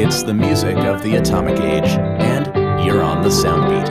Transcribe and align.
It's 0.00 0.22
the 0.22 0.32
music 0.32 0.76
of 0.76 1.02
the 1.02 1.16
atomic 1.16 1.58
age, 1.58 1.90
and 1.90 2.46
you're 2.86 3.02
on 3.02 3.20
the 3.20 3.28
soundbeat. 3.28 3.88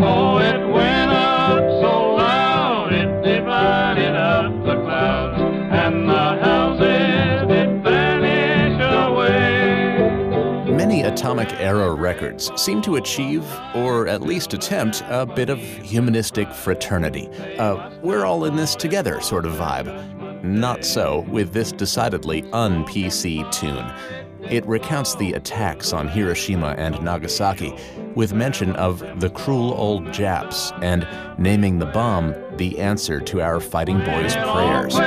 Oh, 0.00 0.38
it 0.38 0.66
went 0.72 1.10
up 1.10 1.58
so 1.82 2.14
loud, 2.14 2.94
it 2.94 3.22
divided 3.22 4.16
up 4.16 4.50
the 4.64 4.82
clouds, 4.82 5.38
and 5.72 6.08
the 6.08 6.14
houses 6.14 7.46
did 7.48 7.82
vanish 7.82 8.80
away. 9.06 10.72
Many 10.72 11.02
atomic 11.02 11.52
era 11.60 11.92
records 11.92 12.50
seem 12.56 12.80
to 12.82 12.96
achieve, 12.96 13.44
or 13.74 14.08
at 14.08 14.22
least 14.22 14.54
attempt, 14.54 15.04
a 15.10 15.26
bit 15.26 15.50
of 15.50 15.58
humanistic 15.58 16.50
fraternity. 16.52 17.28
Uh, 17.58 17.90
we're 18.02 18.24
all 18.24 18.46
in 18.46 18.56
this 18.56 18.74
together 18.74 19.20
sort 19.20 19.44
of 19.44 19.52
vibe. 19.52 20.17
Not 20.42 20.84
so 20.84 21.20
with 21.28 21.52
this 21.52 21.72
decidedly 21.72 22.44
un 22.52 22.84
PC 22.84 23.50
tune. 23.50 23.92
It 24.50 24.64
recounts 24.66 25.14
the 25.16 25.32
attacks 25.32 25.92
on 25.92 26.08
Hiroshima 26.08 26.74
and 26.78 27.00
Nagasaki 27.02 27.74
with 28.14 28.32
mention 28.32 28.74
of 28.76 29.00
the 29.20 29.30
cruel 29.30 29.74
old 29.74 30.12
Japs 30.12 30.72
and 30.80 31.06
naming 31.38 31.78
the 31.78 31.86
bomb 31.86 32.34
the 32.56 32.78
answer 32.78 33.20
to 33.20 33.40
our 33.40 33.60
fighting 33.60 33.98
boys' 33.98 34.34
prayers. 34.34 34.94
The 34.94 35.02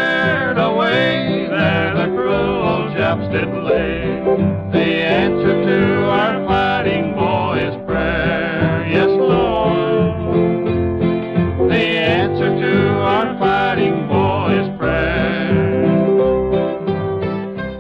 answer 4.78 5.66
to 5.66 6.06
our 6.06 6.41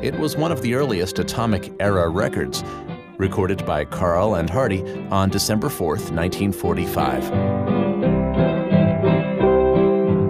It 0.01 0.17
was 0.17 0.35
one 0.35 0.51
of 0.51 0.63
the 0.63 0.73
earliest 0.73 1.19
atomic 1.19 1.71
era 1.79 2.09
records, 2.09 2.63
recorded 3.17 3.63
by 3.67 3.85
Karl 3.85 4.33
and 4.33 4.49
Harty 4.49 4.81
on 5.11 5.29
December 5.29 5.69
4th, 5.69 6.09
1945. 6.11 7.23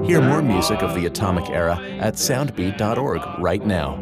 Hear 0.06 0.22
more 0.22 0.42
music 0.42 0.82
of 0.84 0.94
the 0.94 1.06
atomic 1.06 1.50
era 1.50 1.80
at 2.00 2.16
soundbeat.org 2.16 3.40
right 3.40 3.66
now. 3.66 3.96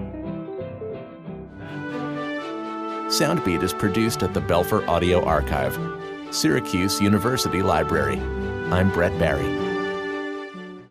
Soundbeat 3.10 3.62
is 3.62 3.74
produced 3.74 4.24
at 4.24 4.34
the 4.34 4.42
Belfer 4.42 4.88
Audio 4.88 5.24
Archive, 5.24 5.78
Syracuse 6.34 7.00
University 7.00 7.62
Library. 7.62 8.20
I'm 8.72 8.92
Brett 8.92 9.16
Barry. 9.20 9.69